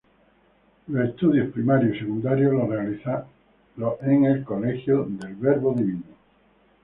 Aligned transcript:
Los 0.87 1.09
estudios 1.09 1.51
primarios 1.53 1.95
y 1.95 1.99
secundarios 1.99 2.53
los 2.53 2.67
realiza 2.67 3.27
en 4.01 4.25
el 4.25 4.43
Colegio 4.43 5.05
del 5.07 5.35
Verbo 5.35 5.75
Divino. 5.75 6.01